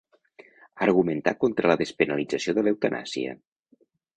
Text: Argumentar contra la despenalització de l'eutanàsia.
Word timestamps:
Argumentar 0.85 1.33
contra 1.45 1.71
la 1.73 1.77
despenalització 1.83 2.57
de 2.59 2.65
l'eutanàsia. 2.67 3.37